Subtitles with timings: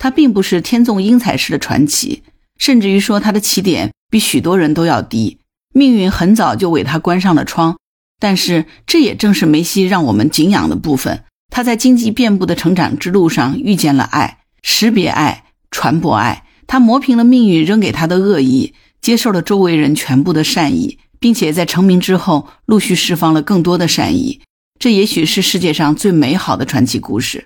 [0.00, 2.22] 他并不是天纵英才式的传奇，
[2.56, 5.38] 甚至于说他的起点比许多人都要低，
[5.74, 7.76] 命运很早就为他关上了窗。
[8.18, 11.24] 但是这也正是梅西让我们敬仰的部分。
[11.50, 16.46] 他在荆棘遍布的成长之路上遇见了爱，识别爱，传播爱。
[16.66, 18.72] 他磨平了命运扔给他的恶意，
[19.02, 24.40] 接受了周围人全部的善意，并且在成名之后陆续释放了更多的善意。
[24.78, 27.44] 这也许是世界上最美好的传奇故事。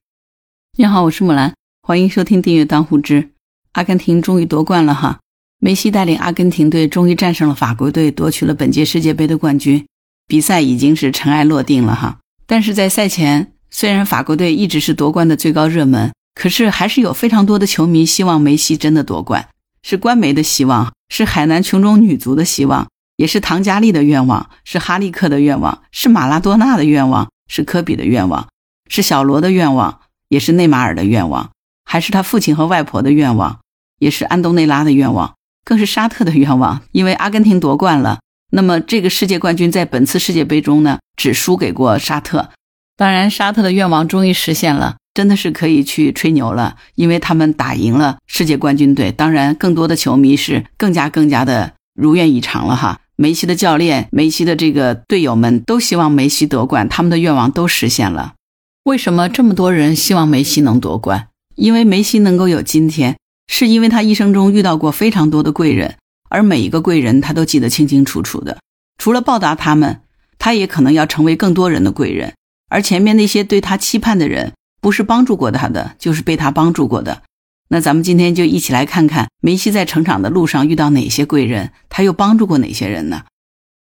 [0.78, 1.54] 你好，我是木兰，
[1.86, 3.32] 欢迎收听订阅当户知。
[3.72, 5.20] 阿根廷终于夺冠了哈！
[5.60, 9.84] 梅西带领阿根廷队终于战胜了法国队，夺取了本届世界杯的冠军。
[10.26, 13.52] 比赛已经是尘埃落定了哈，但是在赛前。
[13.70, 19.46] 虽然法国队一直是夺冠的最高热门，可是还是有非常多的球迷希望梅西真的夺冠，
[19.82, 28.48] 是官媒的希望，是海南琼中女足的希望，也是唐佳丽的愿望，是哈利克的愿望，是马拉多纳的愿望，是科比的愿望，
[28.88, 31.50] 是小罗的愿望，也是内马尔的愿望，
[31.94, 33.60] 还是他父亲和外婆的愿望，
[34.00, 36.80] 也是安东内拉的愿望，更是沙特的愿望。
[36.90, 38.18] 因为阿根廷夺冠了，
[38.50, 42.50] 那么这个世界冠军在本次世界杯中呢，只输给过沙特。
[42.96, 49.12] 当然，沙特的愿望终于实现了，真的是可以去吹牛了，因为他们打赢了世界冠军队。
[49.12, 52.98] 当然，更多的球迷是更加更加的如愿以偿了哈。
[53.14, 58.34] 梅西的教练、梅西的这个队友们都希望梅西夺冠，他们的愿望都实现了。
[58.82, 61.28] 为什么这么多人希望梅西能夺冠？
[61.56, 63.16] 因为梅西能够有今天，
[63.48, 65.96] 是因为他一生中遇到过非常多的贵人，
[66.28, 68.58] 而每一个贵人他都记得清清楚楚的。
[68.98, 70.00] 除了报答他们，
[70.38, 72.34] 他也可能要成为更多人的贵人。
[72.70, 77.22] 而前面那些对他期盼的人，不是帮助过他的，就是被他帮助过的。
[77.68, 83.24] 那咱们今天就一起来看看梅西在成长的路上遇到哪些贵人，他又帮助过哪些人呢？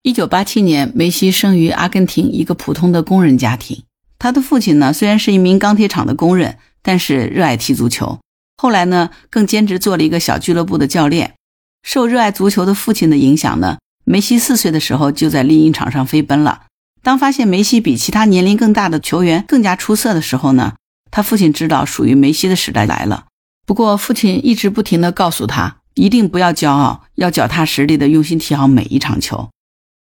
[0.03, 3.83] 一九八七年，梅西生于阿根廷一个普通的工人家庭。
[4.19, 8.19] 他的父亲呢，虽然是一名钢铁厂的工人，但是热爱踢足球。
[8.57, 11.35] 后来呢，更兼职做了一个小俱乐部的教练。
[11.83, 16.63] 受热爱足球的父亲的影响呢，梅西四岁的时候就在丽婴场上飞奔了。
[17.03, 20.75] 当发现梅西比其他年龄更大的球员更加出色的时候呢，
[21.11, 23.27] 他父亲知道属于梅西的时代来了。
[23.65, 29.51] 不过，父亲一直不停地告诉他，一定不要骄傲，要脚踏实地地用心踢好每一场球。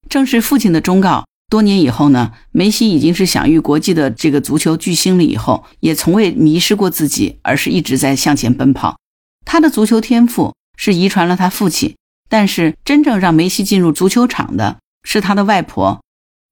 [0.10, 5.24] 正是父亲的忠告，多年以后呢，梅西已经是享誉国际的这个足球巨星了。
[5.24, 8.98] 以后也从未迷失过自己，而是一直在向前奔跑。
[9.46, 11.96] 他的足球天赋是遗传了他父亲，
[12.28, 16.02] 但是真正让梅西进入足球场的是他的外婆。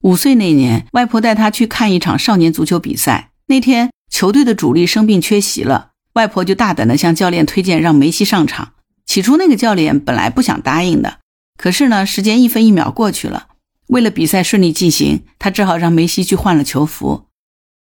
[0.04, 3.32] 五岁那年，外婆带他去看一场少年足球比赛。
[3.48, 8.72] 那天，球队的主力生病缺席了，外婆就大胆地向教练推荐让梅西上场。
[9.06, 11.20] 起初，那个教练本来不想答应的，
[11.58, 13.48] 可是呢，时间一分一秒过去了，
[13.88, 17.26] 为了比赛顺利进行，他只好让梅西去换了球服。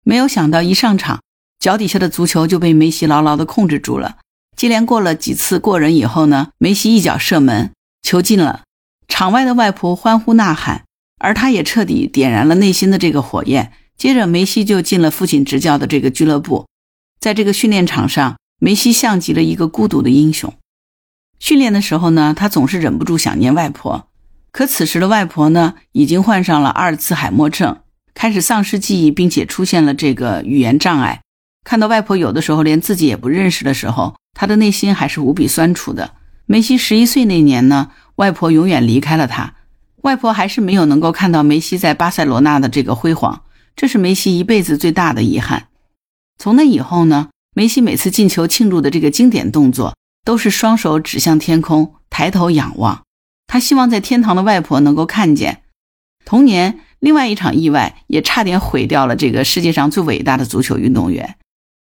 [0.04, 1.20] 没有想到，一上场，
[1.59, 4.19] 脚底下的足球就被梅西牢牢地控制住了。
[4.56, 7.72] 接连过了几次过人以后呢，梅西一脚射门，
[8.03, 8.62] 球进了。
[9.06, 10.84] 场外的外婆欢呼呐喊。
[11.20, 13.72] 而他也彻底点燃了内心的这个火焰。
[13.97, 16.69] 接着，梅西就进了父亲执教的这个俱乐部，
[17.19, 20.54] 在这个训练场上，梅西像极了一个孤独的英雄。
[21.41, 24.06] 训练的时候呢，他总是忍不住想念外婆。
[24.50, 27.78] 可此时的外婆呢，已经患上了阿尔茨海默症，
[28.14, 31.20] 开始丧失记忆，并且出现了这个语言障碍。
[31.64, 36.12] 看到外婆有的时候连自己也不认识的时候，他的内心还是无比酸楚的。
[36.47, 39.54] 梅西十一岁那年呢，外婆永远离开了他。
[40.03, 43.42] 外婆还是没有能够看到梅西在巴塞罗那的这个辉煌，
[43.76, 45.66] 这是梅西一辈子最大的遗憾。
[46.38, 49.94] 从那以后呢，梅西每次进球庆祝的这个经典动作，
[50.25, 53.03] 都是双手指向天空，抬头仰望。
[53.48, 55.62] 他希望在天堂的外婆能够看见。
[56.25, 61.36] 同年，另外一场意外也差点毁掉了这个世界上最伟大的足球运动员。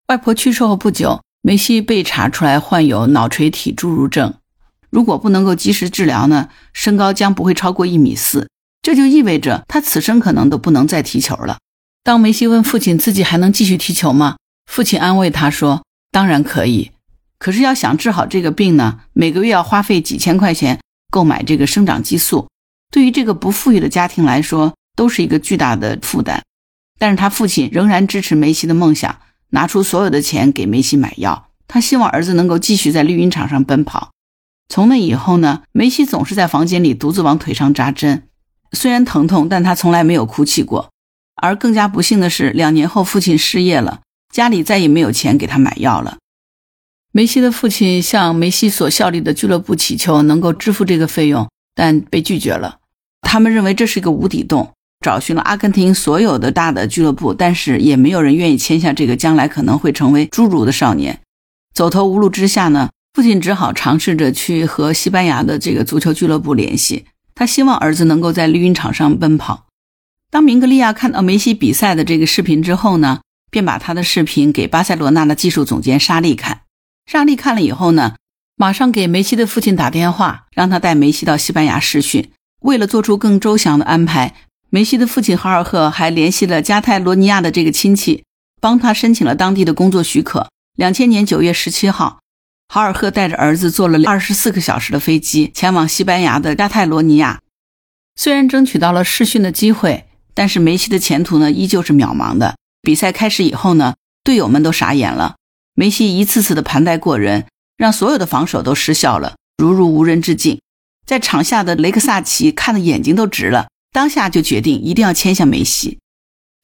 [0.08, 4.36] 外婆去世后不久，梅西被查出来患有脑垂体侏儒症。
[4.90, 8.48] 如果不能够及时治疗呢，身高将不会超过一米四，
[8.82, 11.58] 这就意味着他此生可能都不能再踢球了。
[12.04, 14.38] 当梅西问父亲自己还能继续踢球吗？
[14.72, 16.92] 父亲安慰他说：“当然可以，
[17.40, 20.80] 可是要想治好这个病呢，每个月要花费几千块钱
[21.12, 22.48] 购买这个生长激素，
[22.92, 26.44] 对于这个不富裕的家庭来说都是一个巨大的负担。”
[27.00, 29.20] 但是他父亲仍然支持梅西的梦想，
[29.52, 34.10] 拿出所有的钱给梅西买药，他希望儿子能够继续在绿茵场上奔跑。
[34.68, 38.28] 从那以后呢，梅西总是在房间里独自往腿上扎针，
[38.72, 40.90] 虽然疼痛，但他从来没有哭泣过。
[41.40, 44.02] 而更加不幸的是，两年后父亲失业了，
[44.34, 46.18] 家里再也没有钱给他买药了。
[47.18, 52.78] 梅西的父亲向梅西所效力的俱乐部祈求能够支付这个费用，但被拒绝了。
[53.24, 54.72] 他们认为这是一个无底洞，
[55.04, 61.20] 找寻了阿根廷所有的大的俱乐部，但是也没有人愿意签下这个将来可能会成为侏儒的少年。
[61.74, 69.66] 走投无路之下呢，父亲只好尝试着去和西班牙的这个足球俱乐部联系，他希望儿子能够在绿茵场上奔跑。
[70.30, 76.60] 当明格利亚看到梅西比赛的这个视频之后呢，便把他的视频给巴塞罗那的技术总监沙利看。
[77.08, 78.16] 沙利看了以后呢，
[78.56, 82.32] 马上给梅西的父亲打电话，让他带梅西到西班牙试训。
[82.62, 84.36] 为了做出更周详的安排，
[84.70, 88.24] 梅西的父亲哈尔赫还联系了加泰罗尼亚的这个亲戚，
[88.62, 90.50] 帮他申请了当地的工作许可。
[90.76, 92.20] 两千年九月十七号，
[92.68, 97.40] 哈尔赫带着儿子坐了二十四个小时的飞机，前往西班牙的加泰罗尼亚。
[98.16, 100.04] 虽然争取到了试训的机会。
[100.38, 102.58] 但是梅西的前途呢，依旧是渺茫的。
[102.84, 105.36] 比赛开始以后呢，队友们都傻眼了。
[105.80, 107.46] 梅西一次次的盘带过人，
[107.78, 110.60] 让所有的防守都失效了，如入无人之境。
[111.06, 116.00] 在场下的雷克萨奇看的眼睛都直了，当下就决定一定要签下梅西。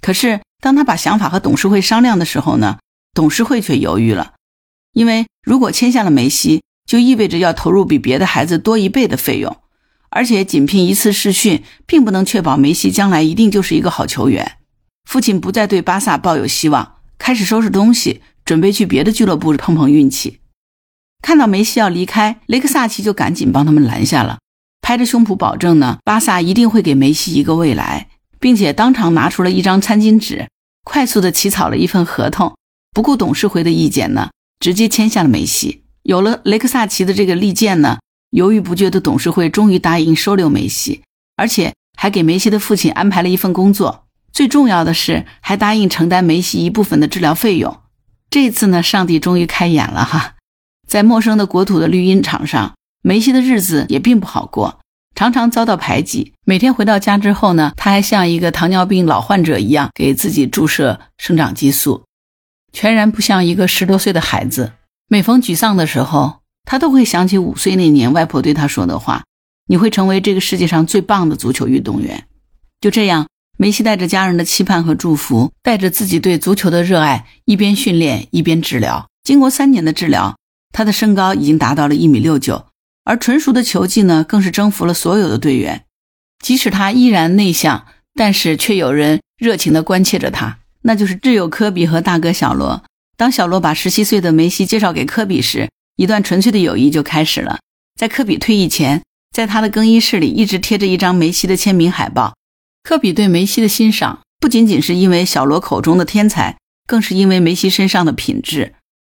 [0.02, 2.80] 可是当他把想法和董事会商量的时候呢，
[3.14, 4.34] 董事会却犹豫了，
[4.94, 9.56] 因为如果签下了梅西，就意味着要投入比别的孩子多一倍的费用。
[10.10, 14.58] 而且仅凭一次试训，并不能确保梅西将来一定就是一个好球员。
[15.08, 20.40] 父亲不再对巴萨抱有希望，开始收拾东西，准备去别的俱乐部碰碰运气。
[21.22, 24.40] 看到梅西要离开，雷克萨奇就赶紧帮他们拦下了，
[24.82, 28.10] 拍着胸脯保证呢，巴萨一定会给梅西一个未来，
[28.40, 30.48] 并且当场拿出了一张餐巾纸，
[30.84, 32.56] 快速的起草了一份合同，
[32.94, 35.84] 不顾董事会的意见呢，直接签下了梅西。
[36.04, 38.00] 有了雷克萨奇的这个利剑呢。
[38.34, 41.04] 犹豫不决的董事会终于答应收留梅西，
[41.36, 44.06] 而且还给梅西的父亲安排了一份工作。
[44.32, 47.83] 最重要的是，还答应承担梅西一部分的治疗费用。
[48.34, 50.38] 这次呢，上帝终于开眼了哈！
[50.88, 54.80] 在陌生的国土的绿茵场上，梅西的日子也并不好过，
[55.14, 56.34] 常常遭到排挤。
[56.44, 62.06] 每天回到家之后呢，他还像一个糖尿病老患者一样给自己注射生长激素，
[62.72, 64.74] 全然不像一个十多岁的孩子。
[65.08, 69.26] 每逢沮丧的时候，他都会想起五岁那年外婆对他说的话
[69.70, 72.26] ：“你会成为这个世界上最棒的足球运动员。”
[72.82, 73.28] 就这样，
[73.64, 79.08] 梅西带着家人的期盼和祝福，带着自己对足球的热爱，一边训练一边治疗。
[79.24, 80.36] 经过三年的治疗，
[80.74, 82.66] 他的身高已经达到了一米六九，
[83.06, 85.86] 而纯熟的球技呢，更是征服了所有的队员。
[86.44, 92.84] 即使他依然内向，但是却有人热情地关切着他，那就是挚友科比和大哥小罗。
[93.16, 97.60] 当小罗把十七岁的梅西介绍给科比时，一段纯粹的友谊就开始了。
[97.98, 99.02] 在科比退役前，
[99.34, 102.34] 在他的更衣室里一直贴着一张梅西的签名海报。
[102.84, 108.76] 科比对梅西的欣赏不仅仅是因为小罗口中的天才，更是因为梅西身上的品质。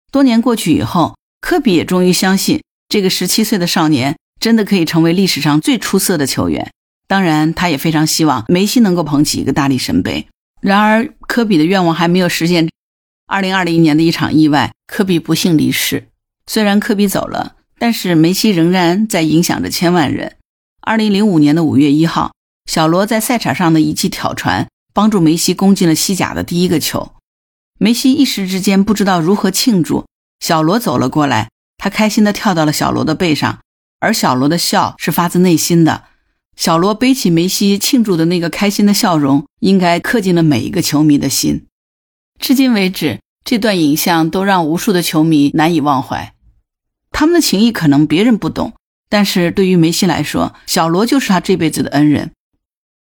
[0.09, 6.71] 多年过去以后，科比也终于相信这个十七岁的少年真的可以成为历史上最出色的球员。
[7.09, 10.27] 当然，他也非常希望梅西能够捧起一个大力神杯。
[10.61, 12.69] 然而，科比的愿望还没有实现。
[13.27, 16.07] 二零二零年的一场意外，科比不幸离世。
[16.45, 20.37] 虽然科比走了，但是梅西仍然在影响着千万人。
[20.79, 22.31] 二零零五年的五月一号，
[22.67, 27.13] 小罗在赛场上的一记挑传，帮助梅西攻进了西甲的第一个球。
[27.79, 30.05] 梅西一时之间不知道如何庆祝。
[30.39, 33.59] 小罗走了过来，他开心地跳到了小罗的背上，
[33.99, 36.03] 而小罗的笑是发自内心的。
[36.55, 41.67] 小罗背起梅西庆祝的那个开心的笑容，应该刻进了每一个球迷的心。
[42.39, 46.33] 至今为止，这段影像都让无数的球迷难以忘怀。
[47.11, 48.73] 他们的情谊可能别人不懂，
[49.07, 52.31] 但是对于梅西来说，小罗就是他这辈子的恩人。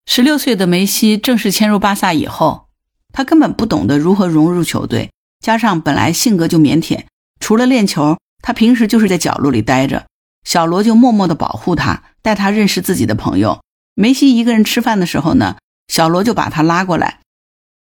[0.07, 2.67] 十六岁的梅西正式迁入巴萨以后，
[3.13, 7.05] 他根本不懂得如何融入球队，加上本来性格就腼腆，
[7.41, 10.07] 除了练球，他平时就是在角落里待着。
[10.45, 13.61] 小罗就默默地保护他，带他认识自己的朋友。
[13.95, 15.57] 梅西一个人吃饭的时候呢，
[15.89, 17.21] 小罗就把他拉过来。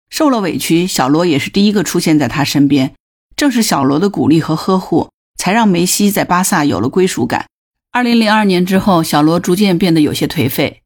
[0.10, 2.94] 受了委屈，小罗也是第一个出现在他身边。
[3.36, 5.10] 正是小罗的鼓励和呵护。
[5.38, 7.48] 才让梅西在巴萨有了归属感。
[7.92, 10.81] 二零零二年之后，小罗逐渐变得有些颓废，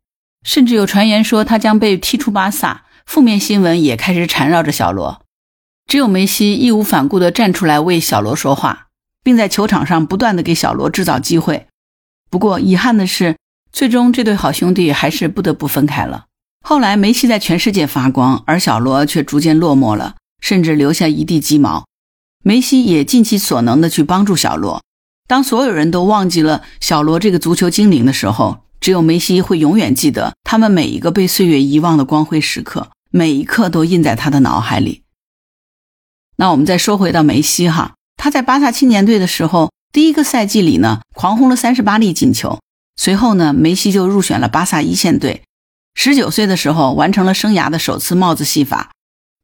[0.45, 2.83] 甚至有传言说他将被踢出巴萨。
[3.05, 5.21] 负面新闻也开始缠绕着小罗。
[5.85, 8.87] 只有梅西义无反顾地站出来为小罗说话，
[9.23, 11.67] 并在球场上不断地给小罗制造机会。
[12.31, 13.37] 不过，遗憾的是，
[13.71, 16.25] 最终这对好兄弟还是不得不分开了。
[16.65, 21.85] 后来，梅西在全世界发光，而小罗却逐渐落寞了，甚至留下一地鸡毛。
[22.43, 24.81] 梅西也尽其所能的去帮助小罗。
[25.27, 35.03] 当所有人都忘记了小罗这个足球精灵的时候，只有梅西会永远记得他们每一个被岁月遗忘的光辉时刻，每一刻都印在他的脑海里。
[36.37, 42.59] 那我们再说回到梅西哈，他在巴萨青年队的时候，第一个赛季里呢，狂轰了三十八粒进球。
[42.95, 45.43] 随后呢，梅西就入选了巴萨一线队。
[45.95, 48.91] 十九岁的时候，完成了生涯的首次帽子戏法。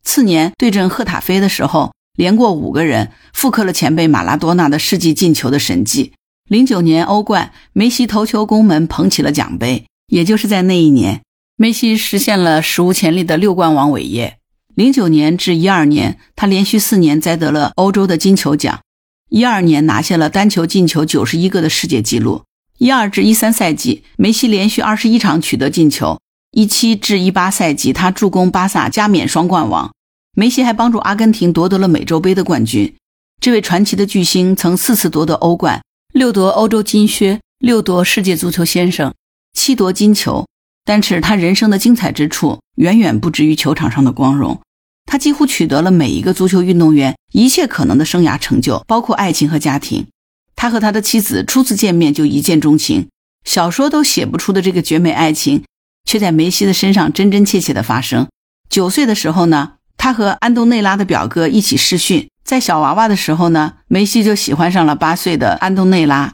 [0.04, 1.92] 次年对阵赫塔菲的时候。
[2.18, 6.12] 连过五个人，复刻了前辈马拉多纳的世纪进球的神迹。
[6.51, 9.86] 零九年欧冠，梅西头球攻门，捧起了奖杯。
[10.08, 11.22] 也就是在那一年，
[11.55, 14.36] 梅西实现了史无前例的六冠王伟业。
[14.75, 18.81] 零九年至一二年，他连续四年摘得了欧洲的金球奖。
[19.29, 22.43] 一二年拿下了单球进球九十一个的世界纪录。
[22.79, 26.20] 一二至一三赛季，梅西连续二十一场取得进球。
[26.51, 29.89] 一七至一八赛季，他助攻巴萨加冕双冠王。
[30.36, 32.93] 梅西还帮助阿根廷夺得了美洲杯的冠军。
[33.39, 35.81] 这位传奇的巨星曾四次夺得欧冠，
[36.13, 39.13] 六夺欧洲金靴，六夺世界足球先生，
[39.53, 40.46] 七夺金球。
[40.84, 44.60] 但是他人生的精彩之处远远不止于球场上的光荣。
[45.06, 50.08] 他几乎取得了每一个足球运动员一切可能的生涯成就，包括爱情和家庭。
[50.56, 53.08] 他和他的妻子初次见面就一见钟情，
[53.46, 55.63] 小说都写不出的这个绝美爱情，
[56.03, 58.27] 却在梅西的身上真真切切的发生。
[58.70, 66.34] 九岁的时候呢，他和安东内拉的表哥一起试训，在小娃娃的时候呢，梅西就喜欢上了八岁的安东内拉，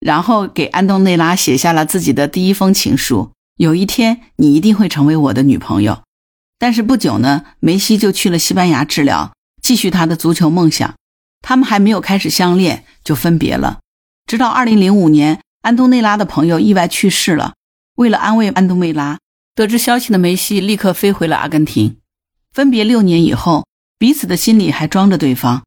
[0.00, 6.04] 然后给安东内拉写下了自己的第一封情书：“有一天，你一定会成为我的女朋友。”
[6.58, 10.94] 但是不久呢，梅西就去了西班牙治疗，继续他的足球梦想。
[11.42, 13.80] 他们还没有开始相恋就分别了。
[14.26, 17.52] 直到2005年，安东内拉的朋友意外去世了。
[17.96, 19.18] 为了安慰安东内拉，
[19.54, 21.98] 得知消息的梅西立刻飞回了阿根廷。
[22.54, 23.66] 分别六年以后，
[23.98, 25.64] 彼此的心里还装着对方，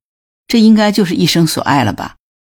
[0.48, 2.16] 这应该就是一生所爱了吧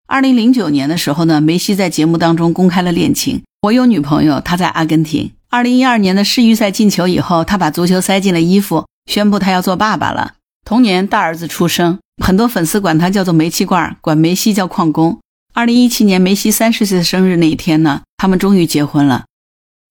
[0.09, 10.35] ？2009年的时候呢，梅西在节目当中公开了恋情：“我有女朋友，她在阿根廷。”二零一二年的世预赛进球以后，他把足球塞进了衣服，宣布他要做爸爸了。
[10.65, 15.19] 同年大儿子出生，很多粉丝管他叫做煤气罐，管梅西叫矿工。
[15.55, 19.25] 二零一七年梅西三十岁生日那一天呢，他们终于结婚了。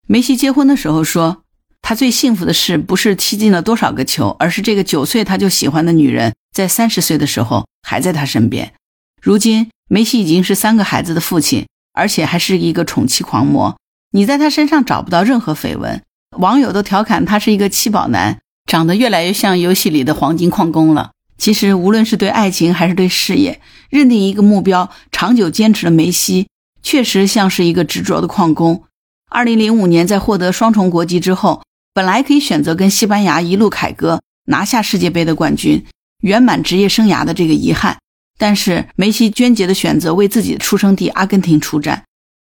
[0.08, 1.41] 梅西结婚的时候说，
[1.82, 8.72] 他最幸福的事不是踢进了多少个球，而是这个九岁他就喜欢的女人在三十岁的时候还在他身边。
[9.20, 13.76] 如今梅西已经是三个孩子的父亲，而且还是一个宠妻狂魔。
[14.12, 16.02] 你在他身上找不到任何绯闻，
[16.38, 21.10] 网友都调侃他是一个七宝男，长得越来越像游戏里的黄金矿工了。
[21.36, 23.60] 其实，无论是对爱情还是对事业，
[23.90, 26.46] 认定一个目标，长久坚持的梅西，
[26.82, 28.84] 确实像是一个执着的矿工。
[29.28, 31.62] 二零零五年，在获得双重国籍之后，
[31.94, 35.84] 本来可以选择跟西班牙一路凯歌，拿下世界杯的冠军，
[36.22, 37.98] 圆满职业生涯的这个遗憾，
[38.38, 42.04] 但是梅西娟洁的选择为自己的出生地阿根廷出战。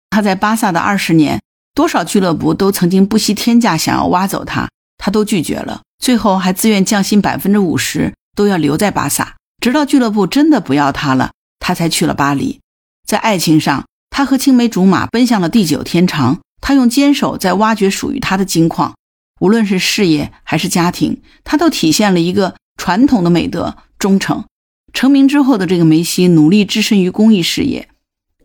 [0.10, 1.40] 他在巴萨的二十年。
[1.76, 4.70] 多少俱乐部都曾经不惜天价想要挖走他，
[5.00, 5.82] 他都拒绝了。
[5.98, 9.38] 最后还自愿降薪百分之五十，都要留在巴萨。
[9.60, 12.60] 直到俱乐部真的不要他了，他才去了巴黎。
[13.08, 16.42] 在爱情上，他和青梅竹马奔向了地久天长。
[16.62, 18.94] 他用坚守在挖掘属于他的金矿。
[19.40, 24.46] 无论是事业还是家庭，他都体现了一个传统的美德——忠诚。
[24.94, 27.90] 成名之后的这个梅西，努力置身于公益事业。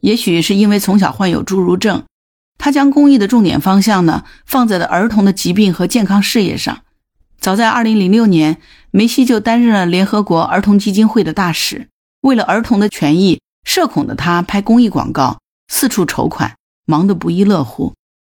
[0.01, 2.05] 也许是因为从小患有侏儒症。
[2.57, 6.83] 他将公益的重点方向呢放在了儿童的疾病和健康事业上。
[7.39, 8.57] 早在2006年，
[8.91, 11.89] 梅西就担任了联合国儿童基金会的大使。
[12.23, 17.95] 为了儿童的权益，社恐的他拍公益广告，四处筹款，忙得不亦乐乎。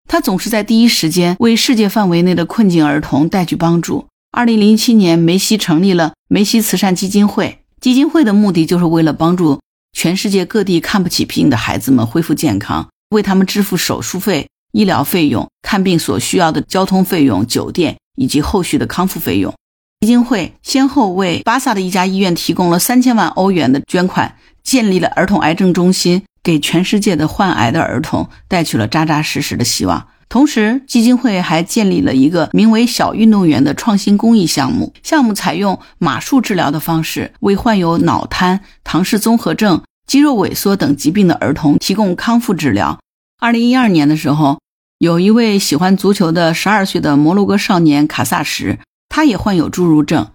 [0.09, 4.07] 他总是在第一时间为世界范围内的困境儿童带去帮助。
[4.33, 7.59] 2007年，梅西成立了梅西慈善基金会。
[7.81, 9.61] 基金会的目的就是为了帮助
[9.93, 12.89] 全世界各地看不起病的孩子们恢复健康。
[13.11, 19.55] 为他们支付手术费、医疗费用、看病所需要的交通费用、酒店以及后续的康复费用。
[20.01, 30.09] 基金会先后为巴萨的一家医院提供了三千万欧元的捐款，建立了儿童癌症中心，给全世界的患癌的儿童带去了扎扎实实的希望。
[30.31, 39.83] 同时，基金会还建立了一个名为“小运动员”的创新公益项目，项目采用马术治疗的方式，为患有脑瘫、唐氏综合症。
[40.07, 42.99] 肌肉萎缩等疾病的儿童提供康复治疗。
[43.39, 44.59] 二零一二年的时候，
[44.97, 48.79] 有一位喜欢足球的十二岁的摩洛哥少年卡萨什，
[49.11, 50.29] 他也患有侏儒症。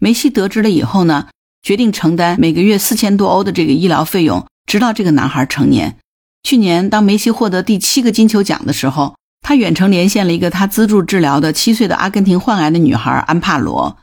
[0.00, 1.28] 梅西得知了以后呢，
[1.62, 5.96] 决定承担每个月四千多欧的这个医疗费用，直到这个男孩成年。
[6.42, 13.98] 去年，当梅西获得第七个金球奖的时候，他远程连线了一个他资助治疗的七岁的阿根廷患癌的女孩安帕罗。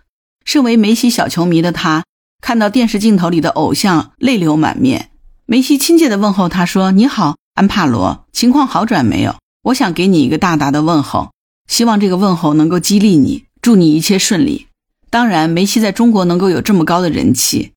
[0.45, 2.03] 身为梅西小球迷的他。
[2.41, 5.09] 看到电视镜头里的偶像，泪流满面。
[5.45, 9.35] 梅西亲切地问候他说：“你好，安帕罗，情况好转没有？
[9.63, 11.31] 我想给你一个大大的问候，
[11.67, 14.67] 希望这个问候能够激励你，祝你一切顺利。”
[15.11, 17.73] 当然，梅西在中国能够有这么高的人气，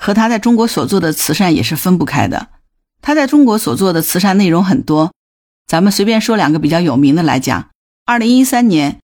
[0.00, 2.48] 和他在中国所做的慈善也是分不开的。
[3.02, 5.12] 他在中国所做的慈善内容很多，
[5.66, 7.68] 咱们随便说两个比较有名的来讲。
[8.06, 8.98] 二零一三年，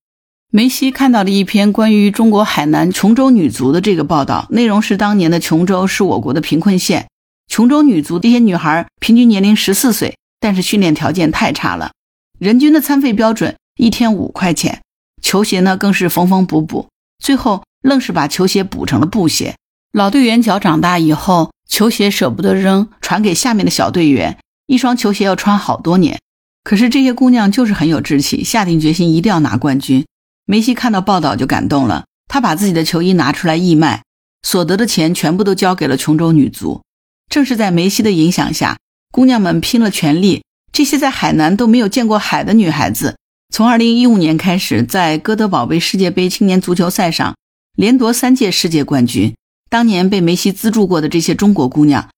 [0.51, 7.07] 梅西看到了一篇关于中国海南琼州女足的这个报道，内容是当年的琼州是我国的贫困县，
[7.47, 11.93] 琼州女足这些女孩平均年龄十四岁，但是训练条件太差了，
[12.39, 14.81] 人均的餐费标准一天五块钱，
[15.23, 16.89] 球鞋呢更是缝缝补补，
[17.23, 19.55] 最后愣是把球鞋补成了布鞋。
[19.97, 24.37] 老队员脚长大以后，球鞋舍不得扔，传给下面的小队员，
[24.67, 26.21] 一双球鞋要穿好多年。
[26.63, 30.05] 可是这些姑娘就是很有志气，下定决心一定要拿冠军。
[30.45, 34.03] 梅西看到报道就感动了，他把自己的球衣拿出来义卖，
[34.43, 36.83] 所得的钱全部都交给了琼州女足。
[37.31, 38.77] 正是在梅西的影响下，
[39.11, 40.43] 姑娘们拼了全力。
[40.71, 43.17] 这些在海南都没有见过海的女孩子，
[43.51, 47.35] 从2015年开始，在哥德堡杯世界杯青年足球赛上
[47.75, 49.35] 连夺三届世界冠军。
[49.77, 52.09] 当年被梅西资助过的这些中国姑娘，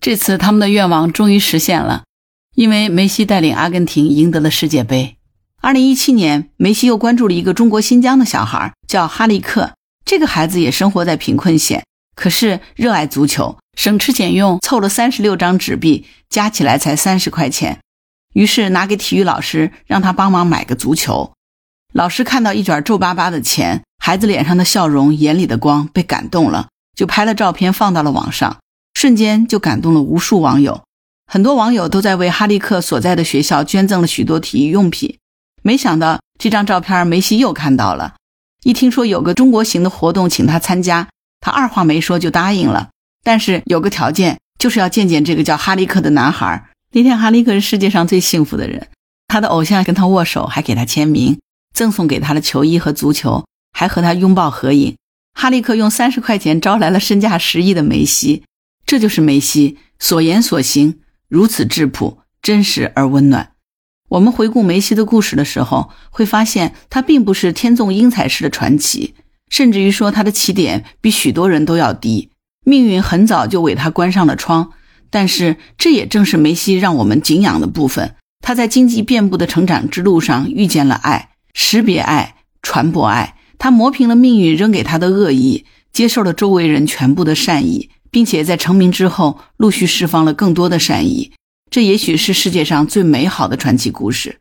[0.00, 2.04] 这次他们的愿望终于实现了，
[2.54, 5.16] 因为梅西带领阿根廷赢得了世界杯。
[5.60, 9.72] 二零一七年，梅西又关注了一个中国新疆的小孩，叫哈利克。
[10.04, 11.84] 这个孩子也生活在贫困县，
[12.14, 17.80] 可是热爱足球，省吃俭用凑了三十六张纸币，加起来才三十块钱。
[18.32, 21.32] 于是拿给体育老师，让他帮忙买个足球。
[21.92, 28.58] 老师看到一卷皱巴巴的钱，孩子脸上的笑容，眼里的光，被感动了，就拍了照片放到了网上，
[28.94, 30.82] 瞬间就感动了无数网友。
[31.28, 35.16] 很多网友都在为哈利克所在的学校捐赠了许多体育用品。
[35.62, 38.16] 没想到这张照片梅西又看到了，
[38.64, 42.88] 一听说有个中国行的活动请他参加，他二话没说就答应了。
[43.22, 46.68] 但是有个条件，就是要见见这个叫哈利克的男孩。
[46.92, 48.88] 那天哈利克是世界上最幸福的人，
[49.28, 51.38] 他的偶像跟他握手，还给他签名，
[51.72, 54.96] 赠送给他的球衣和足球，还和他拥抱合影。
[55.40, 58.42] 哈利克用三十块钱招来了身价十亿的梅西，
[58.84, 63.52] 这就是梅西所言所行如此质朴、真实而温暖。
[64.08, 69.14] 我们回顾梅西的故事的时候，会发现他并不是天纵英才式的传奇，
[69.48, 72.30] 甚至于说他的起点比许多人都要低。
[72.66, 74.72] 命运很早就为他关上了窗，
[75.08, 78.16] 但是这也正是梅西让我们敬仰的部分。
[78.44, 83.36] 他在荆棘遍布的成长之路上遇见了爱，识别爱，传播爱。
[83.58, 91.32] 他磨平了命运扔给他的恶意，接受了周围人全部的善意，并且在成名之后陆续释放了更多的善意。
[91.70, 94.38] 这也许是世界上最美好的传奇故事，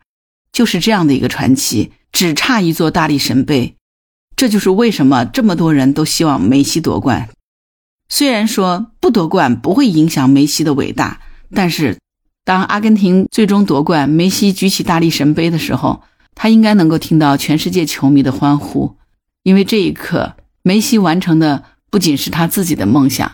[0.53, 3.75] 就是这样的一个传奇，只差一座大力神杯。
[4.35, 7.27] 这就是为什么这么多人都希望梅西夺冠。
[8.07, 11.19] 虽然说不夺冠不会影响梅西的伟大，
[11.53, 11.97] 但是
[12.45, 16.03] 当阿根廷最终夺冠，梅西举起大力神杯的时候，
[16.35, 18.95] 他应该能够听到全世界球迷的欢呼，
[19.47, 23.31] 因为这一刻，梅西完成的不仅是他自己的梦想，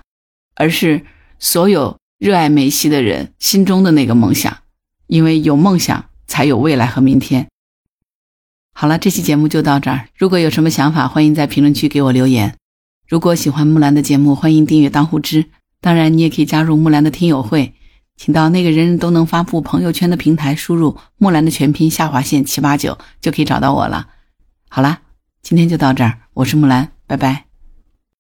[0.54, 1.08] 而是
[1.39, 1.97] 所有。
[2.19, 4.60] 热爱梅西的人心中的那个梦想，
[5.08, 7.47] 因为有梦想才有未来和明天。
[8.76, 10.08] 好了，这期节目就到这儿。
[10.15, 12.56] 如果有什么想法，欢迎在评论区给我留言。
[13.10, 15.47] 如果喜欢木兰的节目，欢迎订阅当户知。
[15.82, 17.73] 当然，你也可以加入木兰的听友会，
[18.15, 24.08] 请到那个人人都能发布朋友圈的平台，输入木兰的全拼下划线七八九，就可以找到我了。
[24.69, 25.02] 好啦，
[25.43, 27.43] 今天就到这儿，我是木兰，拜拜。